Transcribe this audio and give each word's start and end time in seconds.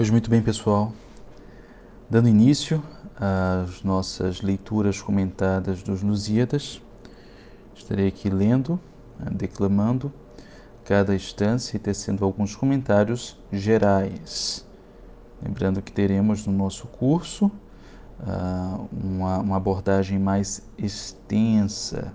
Pois 0.00 0.08
muito 0.08 0.30
bem, 0.30 0.40
pessoal. 0.40 0.94
Dando 2.08 2.26
início 2.26 2.82
às 3.14 3.82
nossas 3.82 4.40
leituras 4.40 5.02
comentadas 5.02 5.82
dos 5.82 6.02
Lusíadas, 6.02 6.80
estarei 7.74 8.08
aqui 8.08 8.30
lendo, 8.30 8.80
declamando 9.30 10.10
cada 10.86 11.14
instância 11.14 11.76
e 11.76 11.78
tecendo 11.78 12.24
alguns 12.24 12.56
comentários 12.56 13.38
gerais. 13.52 14.66
Lembrando 15.42 15.82
que 15.82 15.92
teremos 15.92 16.46
no 16.46 16.52
nosso 16.54 16.86
curso 16.86 17.50
uh, 18.20 18.88
uma, 18.90 19.40
uma, 19.40 19.56
abordagem 19.58 20.18
mais 20.18 20.62
extensa, 20.78 22.10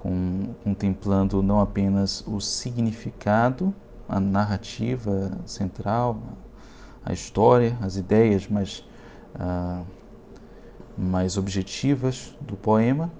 com, 0.00 0.52
contemplando 0.64 1.44
não 1.44 1.60
apenas 1.60 2.24
o 2.26 2.40
significado, 2.40 3.72
a 4.08 4.18
narrativa 4.18 5.38
central, 5.46 6.20
a 7.04 7.12
história, 7.12 7.76
as 7.80 7.96
ideias 7.96 8.46
mais, 8.46 8.84
uh, 9.34 9.84
mais 10.96 11.36
objetivas 11.36 12.36
do 12.40 12.56
poema, 12.56 13.10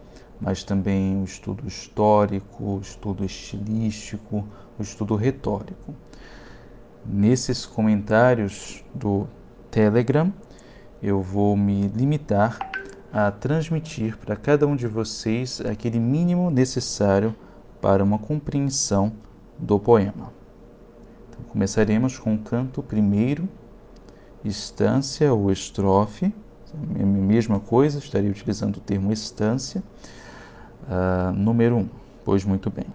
mas 0.41 0.63
também 0.63 1.21
o 1.21 1.25
estudo 1.25 1.67
histórico, 1.67 2.65
o 2.65 2.81
estudo 2.81 3.25
estilístico, 3.25 4.47
o 4.79 4.83
estudo 4.83 5.15
retórico. 5.15 5.95
Nesses 7.05 7.67
comentários 7.67 8.85
do 8.95 9.27
Telegram, 9.71 10.33
eu 11.03 11.23
vou 11.23 11.57
me 11.57 11.89
limitar 11.89 12.59
a 13.13 13.31
transmitir 13.31 14.17
para 14.19 14.37
cada 14.37 14.67
um 14.67 14.77
de 14.77 14.87
vocês 14.87 15.61
aquele 15.63 15.99
mínimo 15.99 16.51
necessário 16.51 17.35
para 17.81 18.05
uma 18.05 18.19
compreensão 18.19 19.13
do 19.59 19.79
poema. 19.79 20.33
Então, 21.29 21.43
começaremos 21.49 22.19
com 22.19 22.35
o 22.35 22.39
canto 22.39 22.83
primeiro 22.83 23.49
estância 24.45 25.33
ou 25.33 25.51
estrofe, 25.51 26.33
é 26.99 27.03
a 27.03 27.07
mesma 27.07 27.59
coisa, 27.59 27.99
estaria 27.99 28.31
utilizando 28.31 28.77
o 28.77 28.81
termo 28.81 29.13
estância. 29.13 29.83
Uh, 30.85 31.33
número 31.33 31.77
1, 31.77 31.79
um, 31.79 31.89
pois 32.25 32.45
muito 32.45 32.71
bem. 32.71 32.87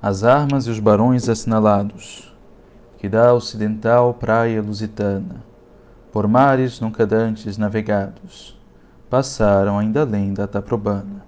As 0.00 0.22
armas 0.22 0.66
e 0.66 0.70
os 0.70 0.78
barões 0.78 1.28
assinalados, 1.28 2.32
que 2.98 3.08
da 3.08 3.32
ocidental 3.34 4.14
praia 4.14 4.62
lusitana, 4.62 5.42
por 6.12 6.28
mares 6.28 6.80
nunca 6.80 7.06
dantes 7.06 7.58
navegados, 7.58 8.58
passaram 9.10 9.78
ainda 9.78 10.02
além 10.02 10.32
da 10.32 10.46
Taprobana. 10.46 11.24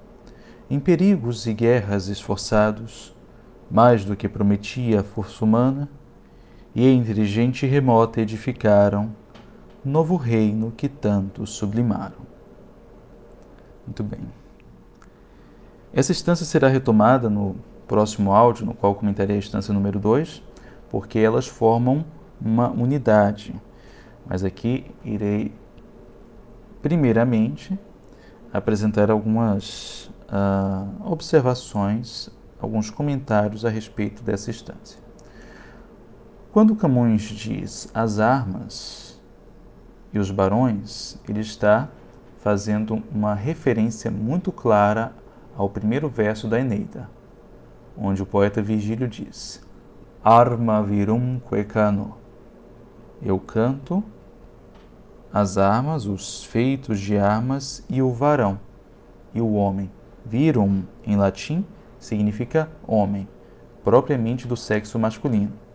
Em 0.69 0.79
perigos 0.79 1.47
e 1.47 1.55
guerras 1.55 2.09
esforçados, 2.09 3.15
mais 3.71 4.05
do 4.05 4.15
que 4.15 4.29
prometia 4.29 5.01
a 5.01 5.05
força 5.05 5.45
humana, 5.45 5.89
e 6.75 6.87
entre 6.87 7.25
gente 7.25 7.67
remota 7.67 8.21
edificaram 8.21 9.11
novo 9.85 10.17
reino 10.17 10.73
que 10.77 10.89
tanto 10.89 11.47
sublimaram. 11.47 12.19
Muito 13.87 14.05
bem. 14.05 14.21
Essa 15.93 16.13
instância 16.13 16.47
será 16.47 16.69
retomada 16.69 17.29
no 17.29 17.57
próximo 17.89 18.33
áudio, 18.33 18.65
no 18.65 18.75
qual 18.75 18.95
comentarei 18.95 19.35
a 19.35 19.39
instância 19.39 19.75
número 19.75 19.99
2, 19.99 20.43
porque 20.89 21.19
elas 21.19 21.49
formam 21.49 22.05
uma 22.41 22.71
unidade. 22.71 23.55
Mas 24.25 24.45
aqui 24.45 24.87
irei, 25.05 25.53
primeiramente, 26.81 27.77
apresentar 28.53 29.11
algumas 29.11 30.09
uh, 30.29 31.11
observações, 31.11 32.31
alguns 32.61 32.91
comentários 32.91 33.65
a 33.65 33.69
respeito 33.69 34.23
dessa 34.23 34.51
instância. 34.51 35.00
Quando 36.53 36.75
Camões 36.75 37.23
diz 37.23 37.89
as 37.95 38.19
armas 38.19 39.21
e 40.13 40.19
os 40.19 40.33
barões, 40.33 41.17
ele 41.29 41.39
está 41.39 41.89
fazendo 42.39 43.01
uma 43.15 43.35
referência 43.35 44.11
muito 44.11 44.51
clara 44.51 45.13
ao 45.57 45.71
primeiro 45.71 46.09
verso 46.09 46.49
da 46.49 46.59
Eneida, 46.59 47.09
onde 47.97 48.21
o 48.21 48.27
poeta 48.27 48.61
Virgílio 48.61 49.07
diz: 49.07 49.65
Arma 50.25 50.83
virum 50.83 51.39
quecano. 51.39 52.17
Eu 53.23 53.39
canto 53.39 54.03
as 55.33 55.57
armas, 55.57 56.05
os 56.05 56.43
feitos 56.43 56.99
de 56.99 57.17
armas 57.17 57.85
e 57.89 58.03
o 58.03 58.11
varão 58.13 58.59
e 59.33 59.41
o 59.41 59.53
homem. 59.53 59.89
Virum, 60.27 60.83
em 61.07 61.15
latim, 61.15 61.65
significa 62.01 62.69
homem, 62.89 63.29
propriamente 63.85 64.49
do 64.49 64.57
sexo 64.57 64.99
masculino 64.99 65.70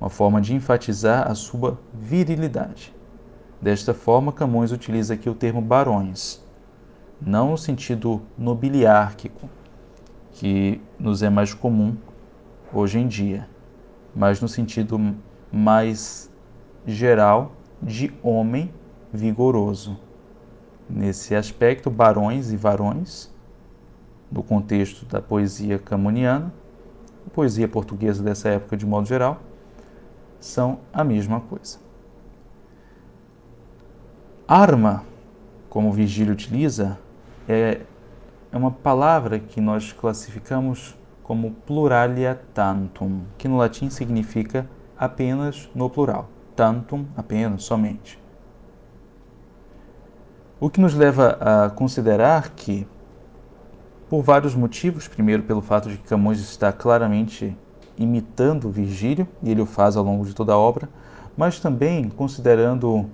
uma 0.00 0.08
forma 0.08 0.40
de 0.40 0.54
enfatizar 0.54 1.30
a 1.30 1.34
sua 1.34 1.78
virilidade. 1.92 2.94
Desta 3.60 3.92
forma, 3.92 4.32
Camões 4.32 4.72
utiliza 4.72 5.12
aqui 5.12 5.28
o 5.28 5.34
termo 5.34 5.60
barões, 5.60 6.42
não 7.20 7.50
no 7.50 7.58
sentido 7.58 8.22
nobiliárquico, 8.38 9.48
que 10.32 10.80
nos 10.98 11.22
é 11.22 11.28
mais 11.28 11.52
comum 11.52 11.94
hoje 12.72 12.98
em 12.98 13.06
dia, 13.06 13.46
mas 14.16 14.40
no 14.40 14.48
sentido 14.48 14.98
mais 15.52 16.30
geral 16.86 17.52
de 17.82 18.10
homem 18.22 18.72
vigoroso. 19.12 19.98
Nesse 20.88 21.34
aspecto, 21.34 21.90
barões 21.90 22.50
e 22.50 22.56
varões, 22.56 23.30
no 24.32 24.42
contexto 24.42 25.04
da 25.04 25.20
poesia 25.20 25.78
camoniana, 25.78 26.52
poesia 27.34 27.68
portuguesa 27.68 28.22
dessa 28.22 28.48
época 28.48 28.76
de 28.76 28.86
modo 28.86 29.06
geral, 29.06 29.40
são 30.40 30.80
a 30.92 31.04
mesma 31.04 31.40
coisa. 31.40 31.78
Arma, 34.48 35.04
como 35.68 35.92
Virgílio 35.92 36.32
utiliza, 36.32 36.98
é, 37.48 37.82
é 38.50 38.56
uma 38.56 38.72
palavra 38.72 39.38
que 39.38 39.60
nós 39.60 39.92
classificamos 39.92 40.98
como 41.22 41.52
pluralia 41.52 42.40
tantum, 42.52 43.20
que 43.38 43.46
no 43.46 43.56
latim 43.56 43.88
significa 43.88 44.66
apenas 44.98 45.70
no 45.72 45.88
plural. 45.88 46.28
Tantum, 46.56 47.06
apenas, 47.16 47.62
somente. 47.62 48.20
O 50.58 50.68
que 50.68 50.80
nos 50.80 50.94
leva 50.94 51.38
a 51.40 51.70
considerar 51.70 52.50
que, 52.50 52.86
por 54.08 54.22
vários 54.22 54.54
motivos, 54.54 55.06
primeiro 55.06 55.44
pelo 55.44 55.62
fato 55.62 55.88
de 55.88 55.96
que 55.96 56.08
Camões 56.08 56.40
está 56.40 56.72
claramente 56.72 57.56
imitando 58.00 58.70
Virgílio, 58.70 59.28
e 59.42 59.50
ele 59.50 59.60
o 59.60 59.66
faz 59.66 59.96
ao 59.96 60.02
longo 60.02 60.24
de 60.24 60.34
toda 60.34 60.54
a 60.54 60.58
obra, 60.58 60.88
mas 61.36 61.60
também 61.60 62.08
considerando 62.08 63.08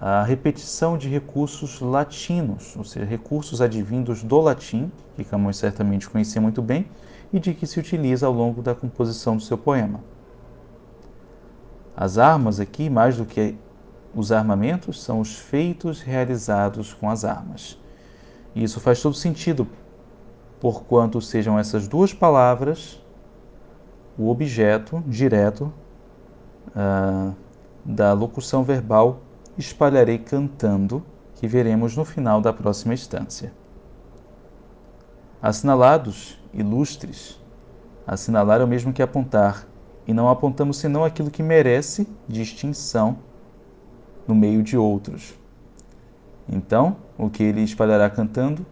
a 0.00 0.24
repetição 0.24 0.96
de 0.96 1.10
recursos 1.10 1.78
latinos, 1.80 2.74
ou 2.74 2.82
seja, 2.82 3.04
recursos 3.04 3.60
advindos 3.60 4.22
do 4.22 4.40
latim, 4.40 4.90
que 5.14 5.22
Camões 5.22 5.58
certamente 5.58 6.08
conhecia 6.08 6.40
muito 6.40 6.62
bem, 6.62 6.86
e 7.30 7.38
de 7.38 7.52
que 7.52 7.66
se 7.66 7.78
utiliza 7.78 8.26
ao 8.26 8.32
longo 8.32 8.62
da 8.62 8.74
composição 8.74 9.36
do 9.36 9.42
seu 9.42 9.58
poema. 9.58 10.00
As 11.94 12.16
armas 12.16 12.58
aqui, 12.58 12.88
mais 12.88 13.18
do 13.18 13.26
que 13.26 13.54
os 14.14 14.32
armamentos, 14.32 15.02
são 15.02 15.20
os 15.20 15.36
feitos 15.36 16.00
realizados 16.00 16.94
com 16.94 17.10
as 17.10 17.26
armas. 17.26 17.78
E 18.54 18.64
isso 18.64 18.80
faz 18.80 19.02
todo 19.02 19.14
sentido, 19.14 19.68
porquanto 20.58 21.20
sejam 21.20 21.58
essas 21.58 21.86
duas 21.86 22.14
palavras 22.14 22.99
o 24.20 24.28
objeto 24.28 25.02
direto 25.06 25.72
uh, 26.76 27.34
da 27.82 28.12
locução 28.12 28.62
verbal 28.62 29.20
espalharei 29.56 30.18
cantando, 30.18 31.02
que 31.36 31.48
veremos 31.48 31.96
no 31.96 32.04
final 32.04 32.38
da 32.38 32.52
próxima 32.52 32.92
instância. 32.92 33.50
Assinalados, 35.40 36.38
ilustres. 36.52 37.40
Assinalar 38.06 38.60
é 38.60 38.64
o 38.64 38.68
mesmo 38.68 38.92
que 38.92 39.00
apontar, 39.00 39.66
e 40.06 40.12
não 40.12 40.28
apontamos 40.28 40.76
senão 40.76 41.02
aquilo 41.02 41.30
que 41.30 41.42
merece 41.42 42.06
distinção 42.28 43.16
no 44.28 44.34
meio 44.34 44.62
de 44.62 44.76
outros. 44.76 45.32
Então, 46.46 46.98
o 47.16 47.30
que 47.30 47.42
ele 47.42 47.62
espalhará 47.62 48.10
cantando? 48.10 48.66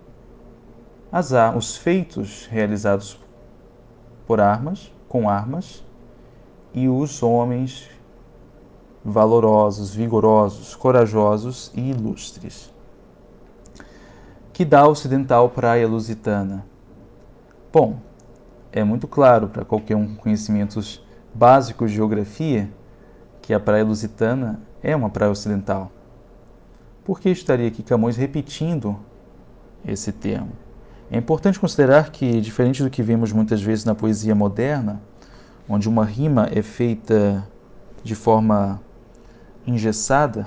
As, 1.11 1.33
os 1.57 1.75
feitos 1.75 2.47
realizados 2.51 3.19
por 4.27 4.43
armas, 4.43 4.93
com 5.09 5.29
armas, 5.29 5.85
e 6.75 6.89
os 6.89 7.23
homens 7.23 7.89
valorosos, 9.05 9.95
vigorosos, 9.95 10.75
corajosos 10.75 11.73
e 11.75 11.91
ilustres. 11.91 12.73
Que 14.53 14.65
dá 14.65 14.87
ocidental 14.87 15.49
praia 15.51 15.89
lusitana? 15.89 16.67
Bom, 17.73 17.99
é 18.73 18.85
muito 18.85 19.07
claro 19.07 19.49
para 19.49 19.65
qualquer 19.65 19.97
um 19.97 20.15
com 20.15 20.23
conhecimentos 20.23 21.05
básicos 21.35 21.91
de 21.91 21.97
geografia 21.97 22.71
que 23.41 23.55
a 23.55 23.61
praia 23.61 23.85
lusitana 23.85 24.61
é 24.83 24.95
uma 24.95 25.11
praia 25.11 25.31
ocidental. 25.31 25.91
Por 27.05 27.21
que 27.21 27.31
estaria 27.31 27.69
aqui 27.69 27.83
Camões 27.83 28.17
repetindo 28.17 28.99
esse 29.87 30.13
termo? 30.13 30.53
É 31.11 31.17
importante 31.17 31.59
considerar 31.59 32.11
que, 32.11 32.41
diferente 32.41 32.83
do 32.83 32.91
que 32.91 33.03
vemos 33.03 33.33
muitas 33.33 33.63
vezes 33.63 33.85
na 33.85 33.95
poesia 33.95 34.35
moderna, 34.35 35.01
onde 35.69 35.89
uma 35.89 36.05
rima 36.05 36.49
é 36.53 36.61
feita 36.61 37.47
de 38.05 38.15
forma 38.15 38.81
engessada, 39.67 40.47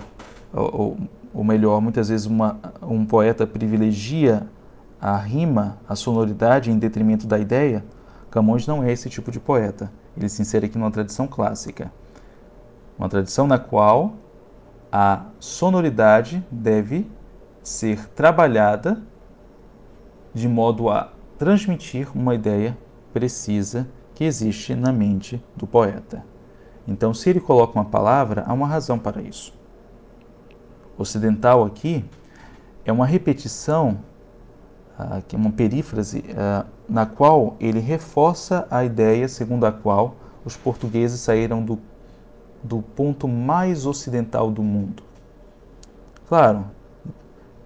ou, 0.53 0.97
ou 1.33 1.43
melhor, 1.43 1.81
muitas 1.81 2.09
vezes 2.09 2.25
uma, 2.27 2.59
um 2.81 3.05
poeta 3.05 3.47
privilegia 3.47 4.47
a 5.01 5.17
rima, 5.17 5.79
a 5.89 5.95
sonoridade 5.95 6.69
em 6.69 6.77
detrimento 6.77 7.25
da 7.25 7.39
ideia, 7.39 7.83
Camões 8.29 8.65
não 8.67 8.83
é 8.83 8.91
esse 8.91 9.09
tipo 9.09 9.31
de 9.31 9.39
poeta. 9.39 9.91
Ele 10.15 10.29
se 10.29 10.41
insere 10.41 10.67
aqui 10.67 10.77
numa 10.77 10.91
tradição 10.91 11.27
clássica. 11.27 11.91
Uma 12.97 13.09
tradição 13.09 13.47
na 13.47 13.57
qual 13.57 14.13
a 14.91 15.25
sonoridade 15.39 16.45
deve 16.49 17.09
ser 17.63 18.07
trabalhada 18.09 19.01
de 20.33 20.47
modo 20.47 20.89
a 20.89 21.11
transmitir 21.37 22.09
uma 22.15 22.35
ideia 22.35 22.77
precisa 23.13 23.87
que 24.13 24.23
existe 24.23 24.75
na 24.75 24.91
mente 24.91 25.43
do 25.55 25.65
poeta. 25.67 26.23
Então, 26.87 27.13
se 27.13 27.29
ele 27.29 27.39
coloca 27.39 27.77
uma 27.77 27.85
palavra, 27.85 28.43
há 28.47 28.53
uma 28.53 28.67
razão 28.67 28.97
para 28.97 29.21
isso. 29.21 29.53
Ocidental 30.97 31.63
aqui 31.63 32.05
é 32.85 32.91
uma 32.91 33.05
repetição, 33.05 33.99
uh, 34.99 35.21
que 35.27 35.35
é 35.35 35.39
uma 35.39 35.51
perífrase, 35.51 36.19
uh, 36.19 36.67
na 36.87 37.05
qual 37.05 37.55
ele 37.59 37.79
reforça 37.79 38.67
a 38.69 38.83
ideia 38.83 39.27
segundo 39.27 39.65
a 39.65 39.71
qual 39.71 40.15
os 40.43 40.57
portugueses 40.57 41.19
saíram 41.21 41.63
do, 41.63 41.79
do 42.63 42.81
ponto 42.81 43.27
mais 43.27 43.85
ocidental 43.85 44.51
do 44.51 44.63
mundo. 44.63 45.03
Claro, 46.27 46.65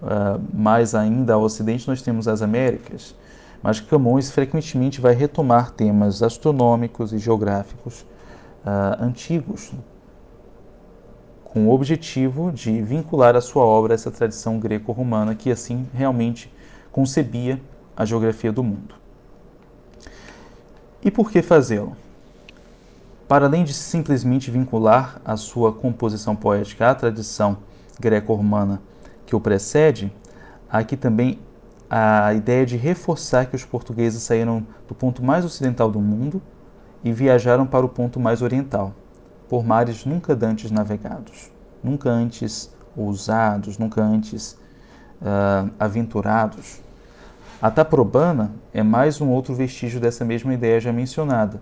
uh, 0.02 0.40
mais 0.52 0.94
ainda 0.94 1.34
ao 1.34 1.42
ocidente 1.42 1.88
nós 1.88 2.02
temos 2.02 2.28
as 2.28 2.42
Américas, 2.42 3.14
mas 3.62 3.80
Camões 3.80 4.30
frequentemente 4.30 5.00
vai 5.00 5.14
retomar 5.14 5.70
temas 5.70 6.22
astronômicos 6.22 7.12
e 7.12 7.18
geográficos 7.18 8.02
uh, 8.64 9.02
antigos, 9.02 9.72
com 11.44 11.68
o 11.68 11.72
objetivo 11.72 12.52
de 12.52 12.82
vincular 12.82 13.34
a 13.34 13.40
sua 13.40 13.64
obra 13.64 13.94
a 13.94 13.96
essa 13.96 14.10
tradição 14.10 14.58
greco-romana 14.58 15.34
que 15.34 15.50
assim 15.50 15.86
realmente 15.94 16.52
concebia 16.92 17.60
a 17.96 18.04
geografia 18.04 18.52
do 18.52 18.62
mundo. 18.62 18.94
E 21.02 21.10
por 21.10 21.30
que 21.30 21.40
fazê-lo? 21.40 21.96
Para 23.26 23.46
além 23.46 23.64
de 23.64 23.72
simplesmente 23.72 24.50
vincular 24.50 25.20
a 25.24 25.36
sua 25.36 25.72
composição 25.72 26.36
poética 26.36 26.90
à 26.90 26.94
tradição 26.94 27.58
greco-romana 27.98 28.80
que 29.26 29.34
o 29.34 29.40
precede, 29.40 30.12
há 30.70 30.78
aqui 30.78 30.96
também 30.96 31.38
a 31.90 32.32
ideia 32.32 32.64
de 32.64 32.76
reforçar 32.76 33.46
que 33.46 33.56
os 33.56 33.64
portugueses 33.64 34.22
saíram 34.22 34.66
do 34.88 34.94
ponto 34.94 35.22
mais 35.22 35.44
ocidental 35.44 35.90
do 35.90 36.00
mundo 36.00 36.40
e 37.04 37.12
viajaram 37.12 37.66
para 37.66 37.84
o 37.84 37.88
ponto 37.88 38.18
mais 38.18 38.42
oriental, 38.42 38.94
por 39.48 39.64
mares 39.64 40.04
nunca 40.04 40.34
dantes 40.34 40.70
navegados, 40.70 41.50
nunca 41.82 42.08
antes 42.08 42.74
ousados, 42.96 43.78
nunca 43.78 44.02
antes 44.02 44.58
uh, 45.20 45.70
aventurados. 45.78 46.80
A 47.60 47.70
Taprobana 47.70 48.52
é 48.72 48.82
mais 48.82 49.20
um 49.20 49.28
outro 49.30 49.54
vestígio 49.54 50.00
dessa 50.00 50.24
mesma 50.24 50.52
ideia 50.54 50.80
já 50.80 50.92
mencionada. 50.92 51.60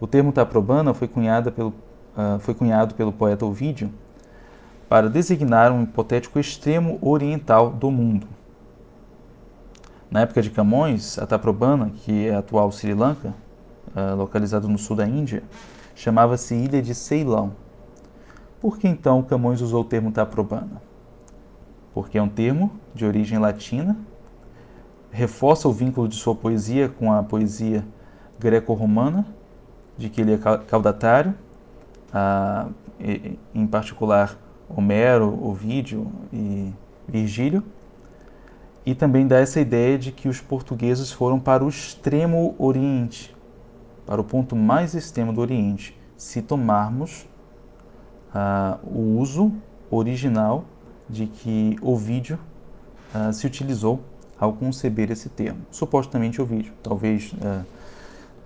O 0.00 0.06
termo 0.06 0.32
Taprobana 0.32 0.94
foi, 0.94 1.08
pelo, 1.08 1.68
uh, 1.68 2.38
foi 2.40 2.54
cunhado 2.54 2.94
pelo 2.94 3.12
poeta 3.12 3.44
Ovídio 3.44 3.90
para 4.90 5.08
designar 5.08 5.70
um 5.70 5.84
hipotético 5.84 6.40
extremo 6.40 6.98
oriental 7.00 7.70
do 7.70 7.92
mundo. 7.92 8.26
Na 10.10 10.22
época 10.22 10.42
de 10.42 10.50
Camões, 10.50 11.16
a 11.16 11.24
Taprobana, 11.24 11.92
que 11.94 12.26
é 12.26 12.34
a 12.34 12.40
atual 12.40 12.72
Sri 12.72 12.92
Lanka, 12.92 13.32
uh, 13.94 14.16
localizado 14.16 14.66
no 14.66 14.76
sul 14.76 14.96
da 14.96 15.06
Índia, 15.06 15.44
chamava-se 15.94 16.56
Ilha 16.56 16.82
de 16.82 16.92
Ceilão. 16.92 17.52
Por 18.60 18.78
que 18.78 18.88
então 18.88 19.22
Camões 19.22 19.60
usou 19.60 19.82
o 19.82 19.84
termo 19.84 20.10
Taprobana? 20.10 20.82
Porque 21.94 22.18
é 22.18 22.22
um 22.22 22.28
termo 22.28 22.72
de 22.92 23.06
origem 23.06 23.38
latina, 23.38 23.96
reforça 25.12 25.68
o 25.68 25.72
vínculo 25.72 26.08
de 26.08 26.16
sua 26.16 26.34
poesia 26.34 26.88
com 26.88 27.12
a 27.12 27.22
poesia 27.22 27.86
greco-romana, 28.40 29.24
de 29.96 30.08
que 30.08 30.20
ele 30.20 30.34
é 30.34 30.38
caudatário, 30.38 31.32
uh, 32.12 32.74
em 33.54 33.68
particular 33.68 34.36
Homero, 34.74 35.38
Ovídio 35.44 36.10
e 36.32 36.72
Virgílio, 37.08 37.62
e 38.84 38.94
também 38.94 39.26
dá 39.26 39.38
essa 39.38 39.60
ideia 39.60 39.98
de 39.98 40.10
que 40.10 40.28
os 40.28 40.40
portugueses 40.40 41.12
foram 41.12 41.38
para 41.38 41.64
o 41.64 41.68
extremo 41.68 42.54
oriente, 42.58 43.34
para 44.06 44.20
o 44.20 44.24
ponto 44.24 44.56
mais 44.56 44.94
extremo 44.94 45.32
do 45.32 45.40
Oriente, 45.40 45.98
se 46.16 46.42
tomarmos 46.42 47.26
uh, 48.34 48.78
o 48.86 49.18
uso 49.18 49.52
original 49.90 50.64
de 51.08 51.26
que 51.26 51.76
Ovídio 51.82 52.38
uh, 53.14 53.32
se 53.32 53.46
utilizou 53.46 54.00
ao 54.38 54.52
conceber 54.52 55.10
esse 55.10 55.28
termo. 55.28 55.60
Supostamente 55.70 56.40
Ovídio, 56.40 56.72
talvez 56.82 57.32
uh, 57.34 57.64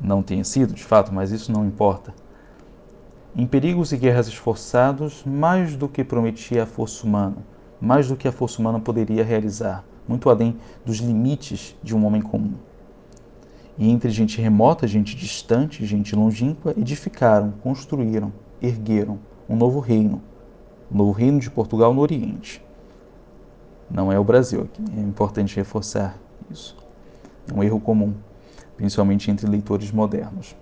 não 0.01 0.23
tenha 0.23 0.45
sido 0.45 0.75
de 0.75 0.83
fato, 0.83 1.13
mas 1.13 1.31
isso 1.31 1.53
não 1.53 1.65
importa. 1.65 2.13
Em 3.37 3.47
perigos 3.47 3.93
e 3.93 3.97
guerras 3.97 4.29
esforçados, 4.29 5.25
mais 5.25 5.77
do 5.77 5.89
que 5.89 6.05
prometia 6.05 6.63
a 6.63 6.67
força 6.67 7.07
humana, 7.07 7.39
mais 7.81 8.09
do 8.09 8.17
que 8.17 8.29
a 8.29 8.33
força 8.33 8.61
humana 8.61 8.79
poderia 8.79 9.25
realizar, 9.25 9.85
muito 10.07 10.31
além 10.31 10.57
dos 10.85 10.99
limites 10.99 11.77
de 11.83 11.97
um 11.97 12.07
homem 12.07 12.23
comum 12.23 12.55
e 13.77 13.91
entre 13.91 14.11
gente 14.11 14.41
remota, 14.41 14.87
gente 14.87 15.17
distante, 15.17 15.85
gente 15.85 16.15
longínqua, 16.15 16.75
edificaram, 16.77 17.53
construíram, 17.63 18.33
ergueram 18.63 19.19
um 19.49 19.57
novo 19.57 19.81
reino, 19.81 20.23
um 20.91 20.97
novo 20.97 21.13
reino 21.13 21.41
de 21.41 21.51
Portugal 21.51 21.93
no 21.93 22.01
Oriente. 22.01 22.65
Não 23.91 24.13
é 24.13 24.19
o 24.19 24.25
Brasil 24.25 24.63
aqui, 24.63 24.83
é 24.97 25.01
importante 25.01 25.57
reforçar 25.57 26.19
isso. 26.51 26.77
É 27.51 27.59
um 27.59 27.63
erro 27.63 27.81
comum, 27.81 28.15
principalmente 28.77 29.31
entre 29.31 29.47
leitores 29.47 29.91
modernos, 29.91 30.57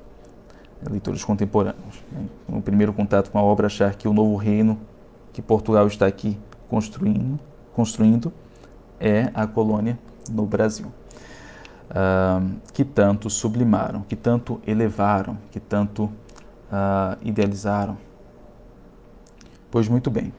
leitores 0.91 1.25
contemporâneos. 1.25 2.03
No 2.49 2.61
primeiro 2.63 2.93
contato 2.93 3.31
com 3.31 3.39
a 3.39 3.43
obra, 3.43 3.67
achar 3.67 3.95
que 3.95 4.09
o 4.09 4.13
novo 4.13 4.37
reino 4.37 4.79
que 5.33 5.41
Portugal 5.41 5.87
está 5.87 6.07
aqui 6.07 6.39
construindo, 6.69 7.39
construindo 7.75 8.33
é 9.01 9.31
a 9.35 9.47
colônia 9.47 9.99
no 10.31 10.47
Brasil 10.47 10.93
uh, 11.93 12.61
que 12.73 12.85
tanto 12.85 13.29
sublimaram, 13.31 14.03
que 14.03 14.17
tanto 14.17 14.61
elevaram, 14.67 15.39
que 15.51 15.61
tanto 15.61 16.05
uh, 16.05 17.19
idealizaram. 17.23 17.97
Pois 19.71 19.89
muito 19.89 20.11
bem, 20.11 20.33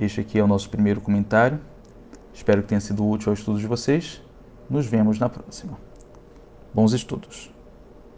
este 0.00 0.20
aqui 0.20 0.38
é 0.38 0.44
o 0.44 0.46
nosso 0.46 0.70
primeiro 0.70 1.00
comentário. 1.00 1.60
Espero 2.32 2.62
que 2.62 2.68
tenha 2.68 2.80
sido 2.80 3.06
útil 3.06 3.30
ao 3.30 3.34
estudo 3.34 3.58
de 3.58 3.66
vocês. 3.66 4.22
Nos 4.68 4.86
vemos 4.86 5.18
na 5.18 5.28
próxima. 5.28 5.76
Bons 6.72 6.92
estudos! 6.92 7.59